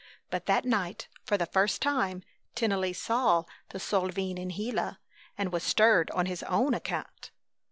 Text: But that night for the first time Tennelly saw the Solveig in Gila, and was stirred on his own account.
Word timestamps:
But 0.31 0.47
that 0.47 0.65
night 0.65 1.09
for 1.23 1.37
the 1.37 1.45
first 1.45 1.79
time 1.79 2.23
Tennelly 2.55 2.91
saw 2.91 3.43
the 3.69 3.79
Solveig 3.79 4.39
in 4.39 4.47
Gila, 4.49 4.97
and 5.37 5.51
was 5.53 5.61
stirred 5.61 6.09
on 6.09 6.25
his 6.25 6.41
own 6.41 6.73
account. 6.73 7.29